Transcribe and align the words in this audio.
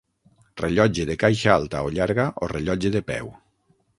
Rellotge 0.61 1.05
de 1.09 1.15
caixa 1.25 1.51
alta 1.57 1.83
o 1.89 1.93
llarga 1.97 2.27
o 2.47 2.51
rellotge 2.53 2.95
de 2.99 3.05
peu. 3.13 3.33